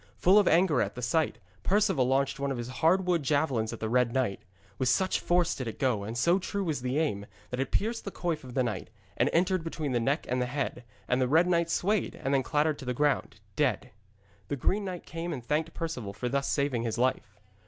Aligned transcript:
Full 0.17 0.39
of 0.39 0.47
anger 0.47 0.81
at 0.81 0.95
the 0.95 1.03
sight, 1.03 1.37
Perceval 1.61 2.07
launched 2.07 2.39
one 2.39 2.51
of 2.51 2.57
his 2.57 2.69
hard 2.81 3.05
wood 3.05 3.21
javelins 3.21 3.71
at 3.71 3.79
the 3.79 3.87
red 3.87 4.11
knight. 4.11 4.41
With 4.79 4.89
such 4.89 5.19
force 5.19 5.53
did 5.53 5.67
it 5.67 5.77
go, 5.77 6.03
and 6.03 6.17
so 6.17 6.39
true 6.39 6.63
was 6.63 6.81
the 6.81 6.97
aim, 6.97 7.27
that 7.51 7.59
it 7.59 7.69
pierced 7.71 8.03
the 8.05 8.11
coif 8.11 8.43
of 8.43 8.55
the 8.55 8.63
knight, 8.63 8.89
and 9.15 9.29
entered 9.31 9.63
between 9.63 9.91
the 9.91 9.99
neck 9.99 10.25
and 10.27 10.41
the 10.41 10.47
head, 10.47 10.85
and 11.07 11.21
the 11.21 11.27
red 11.27 11.45
knight 11.45 11.69
swayed 11.69 12.15
and 12.15 12.33
then 12.33 12.41
clattered 12.41 12.79
to 12.79 12.85
the 12.85 12.95
ground, 12.95 13.41
dead. 13.55 13.91
The 14.47 14.55
green 14.55 14.85
knight 14.85 15.05
came 15.05 15.31
and 15.31 15.45
thanked 15.45 15.71
Perceval 15.75 16.13
for 16.13 16.27
thus 16.27 16.47
saving 16.47 16.81
his 16.81 16.97
life. 16.97 17.37